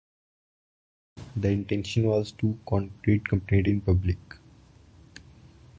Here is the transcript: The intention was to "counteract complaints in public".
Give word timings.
The 1.37 1.49
intention 1.49 2.07
was 2.07 2.31
to 2.31 2.57
"counteract 2.67 3.25
complaints 3.29 3.69
in 3.69 3.81
public". 3.81 4.17